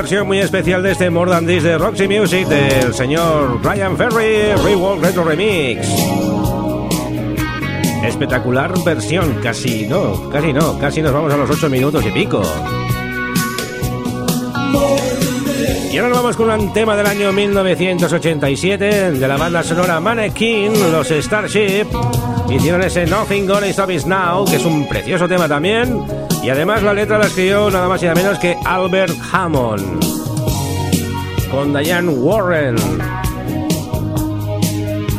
Versión 0.07 0.29
muy 0.29 0.39
especial 0.39 0.85
de 0.85 0.93
este 0.93 1.11
More 1.11 1.33
Than 1.33 1.49
This 1.49 1.65
de 1.65 1.79
Roxy 1.79 2.07
Music 2.07 2.47
del 2.47 2.95
señor 2.95 3.61
Brian 3.61 3.97
Ferry 3.97 4.55
Rewalk 4.65 5.03
Retro 5.03 5.25
Remix. 5.25 5.85
Espectacular 8.05 8.73
versión, 8.85 9.41
casi 9.43 9.85
no, 9.85 10.31
casi 10.31 10.53
no, 10.53 10.79
casi 10.79 11.03
nos 11.03 11.13
vamos 11.13 11.33
a 11.33 11.37
los 11.37 11.51
8 11.51 11.69
minutos 11.69 12.07
y 12.07 12.13
pico. 12.13 12.41
Y 15.91 15.99
ahora 15.99 16.11
nos 16.11 16.19
vamos 16.19 16.37
con 16.37 16.51
un 16.51 16.73
tema 16.73 16.97
del 16.97 17.07
año 17.07 17.33
1987 17.33 19.11
de 19.11 19.27
la 19.27 19.37
banda 19.37 19.65
sonora 19.65 19.99
Mannequin, 19.99 20.93
los 20.93 21.09
Starship. 21.09 21.87
Hicieron 22.49 22.81
ese 22.83 23.07
Nothing 23.07 23.49
Gonna 23.49 23.67
Stop 23.67 23.91
Us 23.91 24.07
Now, 24.07 24.45
que 24.45 24.55
es 24.55 24.65
un 24.65 24.87
precioso 24.87 25.27
tema 25.27 25.49
también. 25.49 26.26
Y 26.47 26.49
además 26.49 26.81
la 26.81 26.95
letra 26.95 27.19
la 27.19 27.27
escribió 27.27 27.69
nada 27.73 27.89
más 27.89 28.01
y 28.01 28.07
nada 28.07 28.15
menos 28.15 28.39
que 28.39 28.57
Albert 28.65 29.15
Hammond. 29.33 30.01
Con 31.51 31.75
Diane 31.75 32.09
Warren. 32.09 32.77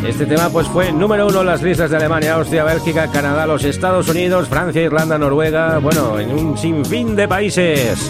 Este 0.08 0.26
tema 0.26 0.48
pues 0.50 0.68
fue 0.68 0.94
número 0.94 1.28
uno 1.28 1.42
en 1.42 1.48
las 1.48 1.62
listas 1.62 1.92
de 1.92 1.98
Alemania, 1.98 2.36
Austria, 2.36 2.64
Bélgica, 2.64 3.12
Canadá, 3.12 3.46
los 3.46 3.66
Estados 3.66 4.08
Unidos, 4.08 4.48
Francia, 4.48 4.82
Irlanda, 4.82 5.18
Noruega, 5.18 5.80
bueno, 5.80 6.18
en 6.18 6.32
un 6.32 6.58
sinfín 6.58 7.14
de 7.18 7.28
países. 7.28 8.10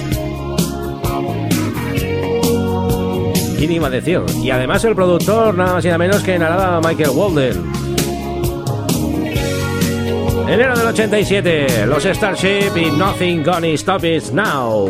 ¿Quién 3.58 3.72
iba 3.72 3.88
a 3.88 3.90
decir? 3.90 4.22
Y 4.44 4.52
además 4.52 4.84
el 4.84 4.94
productor, 4.94 5.56
nada 5.58 5.74
más 5.74 5.84
y 5.84 5.88
nada 5.88 5.98
menos 5.98 6.22
que 6.22 6.38
nada 6.38 6.80
Michael 6.82 7.10
Walden. 7.16 7.77
Enero 10.48 10.78
del 10.78 10.88
87, 10.88 11.86
los 11.88 12.06
Starship 12.06 12.72
y 12.78 12.90
Nothing 12.90 13.44
Gonna 13.44 13.68
Stop 13.68 14.06
It 14.06 14.32
Now. 14.32 14.90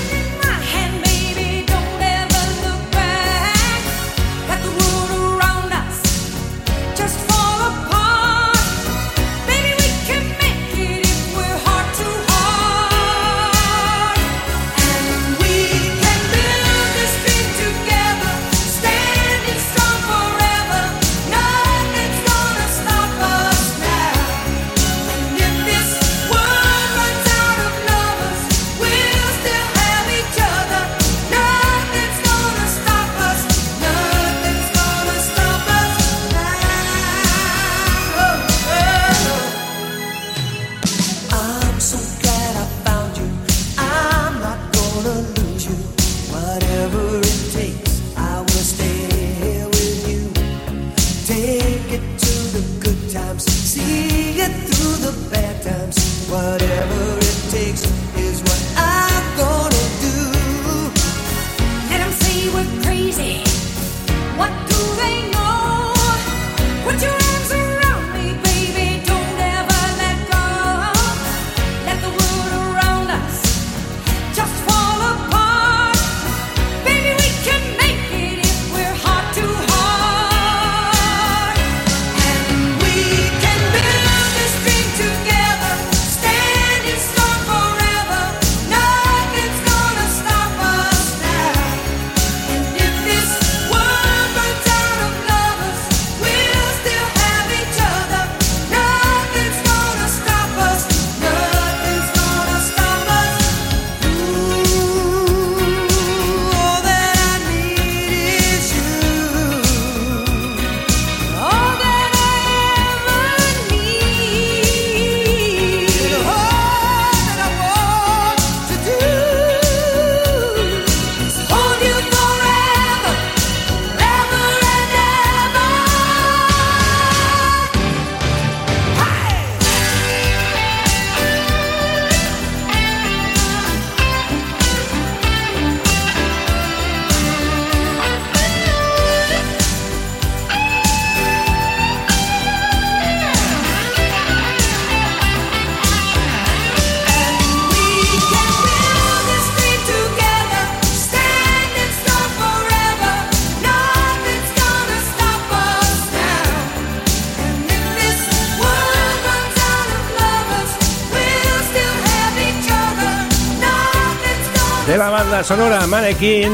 sonora 165.43 165.87
Mannequin, 165.87 166.51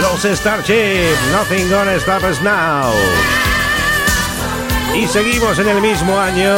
los 0.00 0.22
Starship, 0.24 1.14
Nothing 1.32 1.70
Gonna 1.70 1.94
Stop 1.94 2.22
Us 2.30 2.40
Now. 2.40 2.92
Y 4.94 5.06
seguimos 5.08 5.58
en 5.58 5.68
el 5.68 5.80
mismo 5.80 6.18
año 6.18 6.54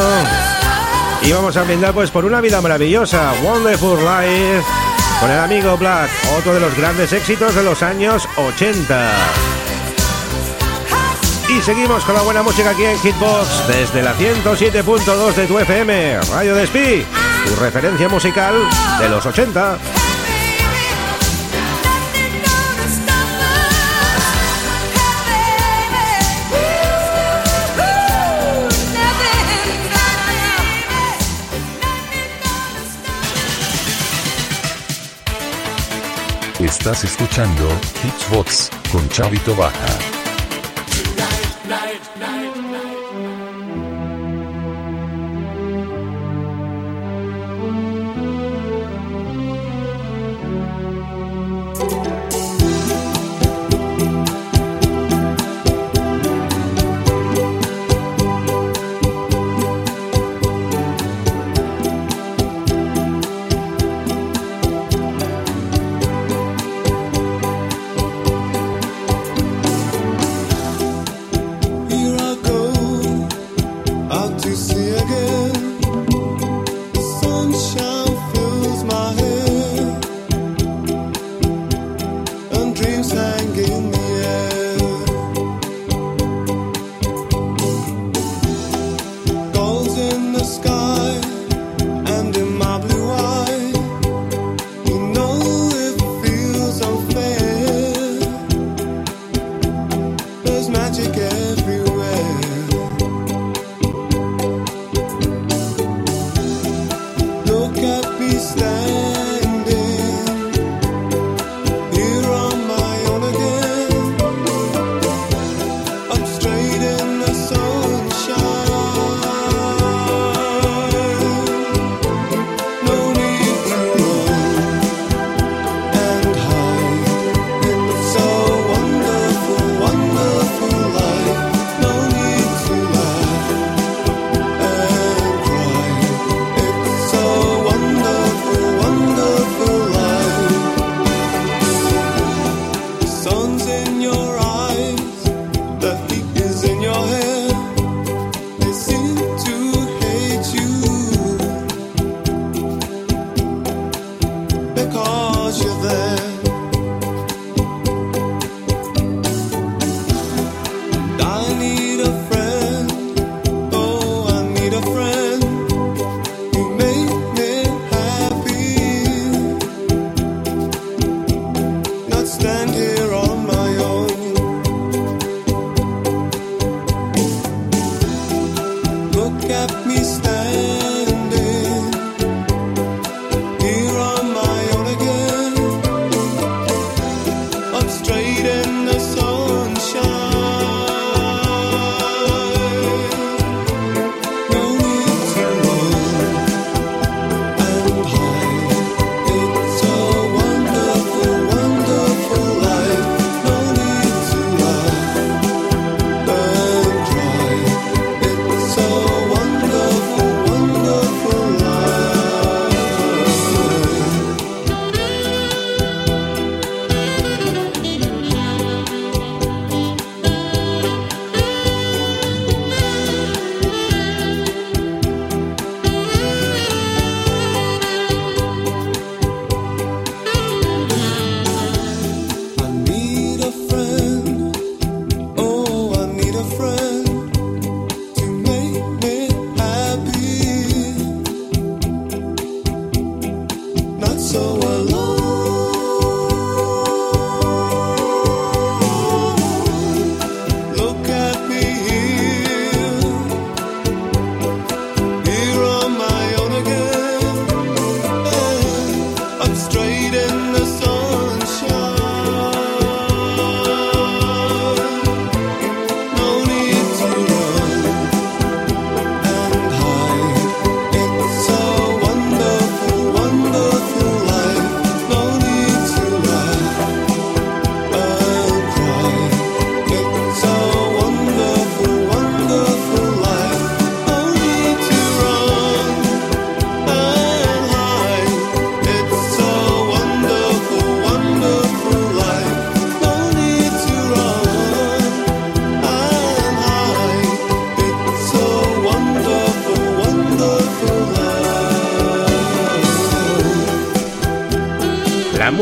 y 1.22 1.32
vamos 1.32 1.56
a 1.56 1.62
brindar 1.62 1.92
pues 1.92 2.10
por 2.10 2.24
una 2.24 2.40
vida 2.40 2.60
maravillosa, 2.60 3.32
Wonderful 3.42 3.98
Life, 3.98 4.62
con 5.20 5.30
el 5.30 5.38
amigo 5.38 5.76
Black, 5.76 6.10
otro 6.38 6.54
de 6.54 6.60
los 6.60 6.76
grandes 6.76 7.12
éxitos 7.12 7.54
de 7.54 7.62
los 7.62 7.82
años 7.82 8.28
80. 8.36 9.10
Y 11.48 11.62
seguimos 11.62 12.04
con 12.04 12.14
la 12.14 12.22
buena 12.22 12.42
música 12.42 12.70
aquí 12.70 12.84
en 12.84 12.98
Hitbox 12.98 13.68
desde 13.68 14.02
la 14.02 14.14
107.2 14.14 15.34
de 15.34 15.46
tu 15.46 15.58
FM, 15.58 16.20
Radio 16.30 16.54
Despí, 16.54 17.04
tu 17.46 17.56
referencia 17.56 18.08
musical 18.08 18.54
de 19.00 19.08
los 19.08 19.24
80. 19.24 19.78
Estás 36.66 37.04
escuchando 37.04 37.68
Hitchbox 38.02 38.70
con 38.90 39.08
Chavito 39.08 39.54
Baja. 39.54 39.86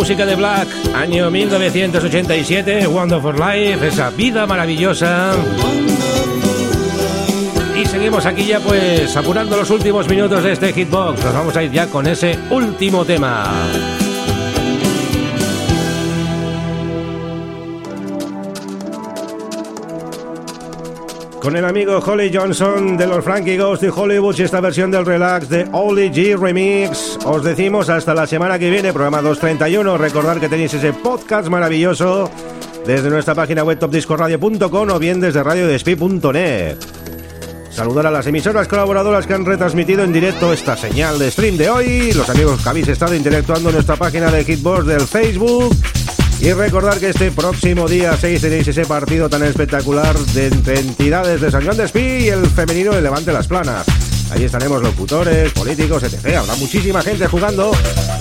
Música 0.04 0.26
de 0.26 0.34
Black, 0.34 0.68
año 0.94 1.30
1987, 1.30 2.86
Wonderful 2.86 3.36
Life, 3.36 3.88
esa 3.88 4.10
vida 4.10 4.46
maravillosa. 4.46 5.32
Y 7.74 7.86
seguimos 7.86 8.26
aquí 8.26 8.44
ya 8.44 8.60
pues 8.60 9.16
apurando 9.16 9.56
los 9.56 9.70
últimos 9.70 10.06
minutos 10.06 10.44
de 10.44 10.52
este 10.52 10.74
hitbox. 10.74 11.24
Nos 11.24 11.32
vamos 11.32 11.56
a 11.56 11.62
ir 11.62 11.72
ya 11.72 11.86
con 11.86 12.06
ese 12.06 12.38
último 12.50 13.06
tema. 13.06 13.50
con 21.40 21.56
el 21.56 21.64
amigo 21.66 21.98
Holly 21.98 22.30
Johnson 22.32 22.96
de 22.96 23.06
los 23.06 23.22
Frankie 23.22 23.58
Ghost 23.58 23.82
de 23.82 23.90
Hollywood 23.90 24.34
y 24.38 24.42
esta 24.44 24.62
versión 24.62 24.90
del 24.90 25.04
Relax 25.04 25.48
de 25.50 25.68
Oli 25.72 26.10
G 26.10 26.38
Remix. 26.38 27.13
Os 27.24 27.42
decimos 27.42 27.88
hasta 27.88 28.14
la 28.14 28.26
semana 28.26 28.58
que 28.58 28.68
viene, 28.68 28.92
programa 28.92 29.22
231. 29.22 29.96
Recordad 29.96 30.36
que 30.36 30.50
tenéis 30.50 30.74
ese 30.74 30.92
podcast 30.92 31.48
maravilloso 31.48 32.30
desde 32.86 33.08
nuestra 33.08 33.34
página 33.34 33.64
web 33.64 33.78
topdiscoradio.com 33.78 34.90
o 34.90 34.98
bien 34.98 35.20
desde 35.20 35.42
radiodespi.net. 35.42 36.76
Saludar 37.70 38.06
a 38.06 38.10
las 38.10 38.26
emisoras 38.26 38.68
colaboradoras 38.68 39.26
que 39.26 39.32
han 39.32 39.46
retransmitido 39.46 40.04
en 40.04 40.12
directo 40.12 40.52
esta 40.52 40.76
señal 40.76 41.18
de 41.18 41.30
stream 41.30 41.56
de 41.56 41.70
hoy, 41.70 42.12
los 42.12 42.28
amigos 42.28 42.62
que 42.62 42.68
habéis 42.68 42.88
estado 42.88 43.14
interactuando 43.14 43.70
en 43.70 43.76
nuestra 43.76 43.96
página 43.96 44.30
de 44.30 44.44
Hitbox 44.44 44.86
del 44.86 45.06
Facebook 45.06 45.74
y 46.40 46.52
recordar 46.52 47.00
que 47.00 47.08
este 47.08 47.32
próximo 47.32 47.88
día 47.88 48.16
6 48.18 48.42
tenéis 48.42 48.68
ese 48.68 48.84
partido 48.84 49.30
tan 49.30 49.42
espectacular 49.44 50.14
de 50.16 50.48
entre 50.48 50.78
entidades 50.78 51.40
de 51.40 51.50
San 51.50 51.64
Juan 51.64 51.78
de 51.78 51.84
Espí 51.84 52.00
y 52.00 52.28
el 52.28 52.46
femenino 52.46 52.92
de 52.92 53.00
Levante 53.00 53.32
Las 53.32 53.48
Planas. 53.48 54.13
Allí 54.30 54.44
estaremos 54.44 54.82
locutores, 54.82 55.52
políticos, 55.52 56.02
etc. 56.02 56.36
Habrá 56.36 56.54
muchísima 56.56 57.02
gente 57.02 57.26
jugando 57.26 57.72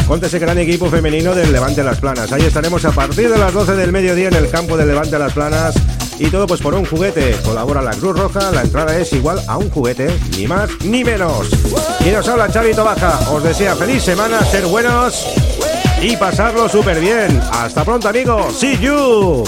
contra 0.07 0.27
ese 0.27 0.39
gran 0.39 0.57
equipo 0.57 0.89
femenino 0.89 1.33
del 1.33 1.51
Levante 1.51 1.83
Las 1.83 1.99
Planas. 1.99 2.31
Ahí 2.31 2.43
estaremos 2.43 2.83
a 2.85 2.91
partir 2.91 3.29
de 3.29 3.37
las 3.37 3.53
12 3.53 3.75
del 3.75 3.91
mediodía 3.91 4.27
en 4.27 4.35
el 4.35 4.49
campo 4.49 4.77
del 4.77 4.87
Levante 4.87 5.17
Las 5.17 5.33
Planas. 5.33 5.75
Y 6.19 6.27
todo 6.27 6.45
pues 6.45 6.61
por 6.61 6.73
un 6.73 6.85
juguete. 6.85 7.35
Colabora 7.43 7.81
la 7.81 7.91
Cruz 7.91 8.17
Roja, 8.17 8.51
la 8.51 8.61
entrada 8.61 8.97
es 8.97 9.11
igual 9.13 9.41
a 9.47 9.57
un 9.57 9.69
juguete, 9.69 10.07
ni 10.37 10.47
más 10.47 10.69
ni 10.83 11.03
menos. 11.03 11.47
Y 12.05 12.11
nos 12.11 12.27
habla 12.27 12.51
Chavito 12.51 12.83
Baja. 12.83 13.31
Os 13.31 13.43
desea 13.43 13.75
feliz 13.75 14.03
semana, 14.03 14.43
ser 14.45 14.65
buenos 14.65 15.25
y 16.01 16.15
pasarlo 16.17 16.69
súper 16.69 16.99
bien. 16.99 17.41
Hasta 17.51 17.83
pronto 17.83 18.09
amigos. 18.09 18.55
See 18.59 18.77
you. 18.77 19.43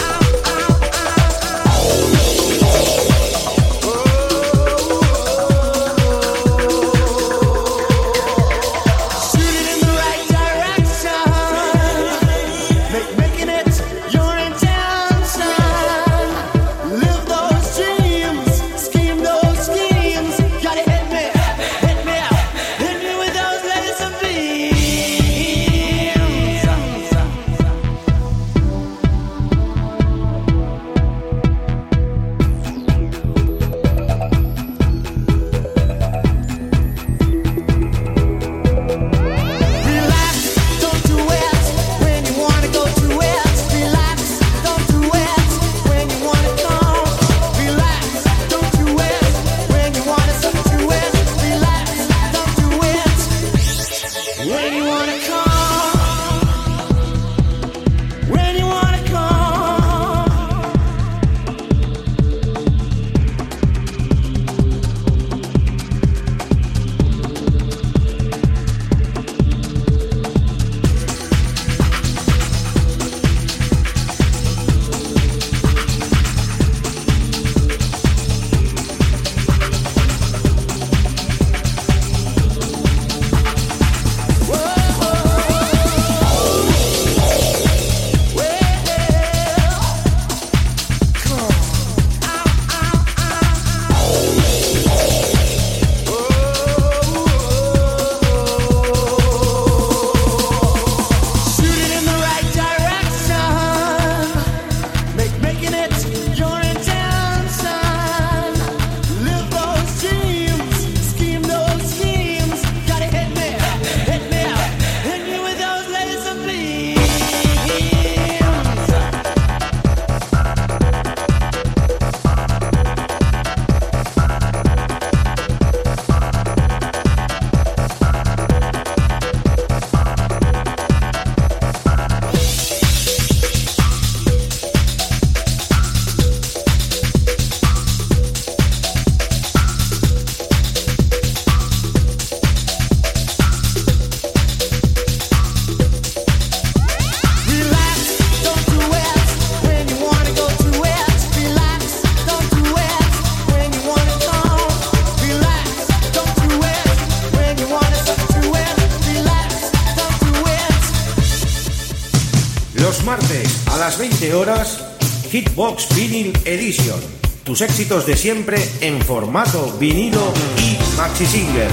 Hitbox 165.56 165.96
Vinyl 165.96 166.34
Edition. 166.44 167.00
Tus 167.46 167.62
éxitos 167.62 168.06
de 168.06 168.18
siempre 168.18 168.58
en 168.82 169.02
formato 169.02 169.74
vinilo 169.80 170.34
y 170.58 170.98
maxi 170.98 171.26
single. 171.26 171.70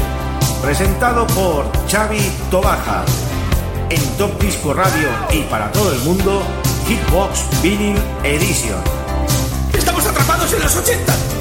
Presentado 0.62 1.26
por 1.26 1.64
Xavi 1.91 2.20
Tobaja. 2.49 3.05
En 3.91 4.01
Top 4.18 4.41
Disco 4.41 4.72
Radio 4.72 5.09
y 5.33 5.41
para 5.51 5.72
todo 5.72 5.93
el 5.93 5.99
mundo, 6.03 6.45
Hitbox 6.87 7.61
Vinyl 7.61 7.99
Edition. 8.22 8.78
¡Estamos 9.76 10.07
atrapados 10.07 10.53
en 10.53 10.62
los 10.62 10.76
80! 10.76 11.32